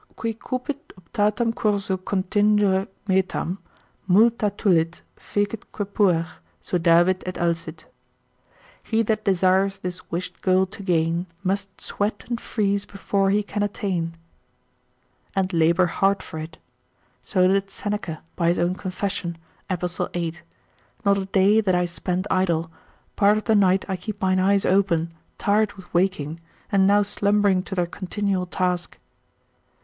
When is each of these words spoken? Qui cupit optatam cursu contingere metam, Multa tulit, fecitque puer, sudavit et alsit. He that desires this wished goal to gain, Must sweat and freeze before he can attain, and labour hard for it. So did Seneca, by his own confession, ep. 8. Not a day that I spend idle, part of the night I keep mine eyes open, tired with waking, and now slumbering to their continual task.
Qui 0.19 0.33
cupit 0.33 0.91
optatam 0.99 1.53
cursu 1.53 1.95
contingere 1.95 2.87
metam, 3.07 3.59
Multa 4.07 4.49
tulit, 4.49 5.01
fecitque 5.15 5.93
puer, 5.93 6.25
sudavit 6.59 7.21
et 7.27 7.35
alsit. 7.35 7.85
He 8.81 9.03
that 9.03 9.25
desires 9.25 9.77
this 9.77 10.09
wished 10.09 10.41
goal 10.41 10.65
to 10.65 10.81
gain, 10.81 11.27
Must 11.43 11.79
sweat 11.79 12.23
and 12.27 12.41
freeze 12.41 12.87
before 12.87 13.29
he 13.29 13.43
can 13.43 13.61
attain, 13.61 14.15
and 15.35 15.53
labour 15.53 15.85
hard 15.85 16.23
for 16.23 16.39
it. 16.39 16.57
So 17.21 17.47
did 17.47 17.69
Seneca, 17.69 18.23
by 18.35 18.47
his 18.47 18.57
own 18.57 18.73
confession, 18.73 19.37
ep. 19.69 19.83
8. 20.15 20.41
Not 21.05 21.19
a 21.19 21.25
day 21.25 21.61
that 21.61 21.75
I 21.75 21.85
spend 21.85 22.25
idle, 22.31 22.71
part 23.15 23.37
of 23.37 23.43
the 23.43 23.53
night 23.53 23.85
I 23.87 23.97
keep 23.97 24.19
mine 24.19 24.39
eyes 24.39 24.65
open, 24.65 25.13
tired 25.37 25.73
with 25.73 25.93
waking, 25.93 26.39
and 26.71 26.87
now 26.87 27.03
slumbering 27.03 27.61
to 27.61 27.75
their 27.75 27.85
continual 27.85 28.47
task. 28.47 28.97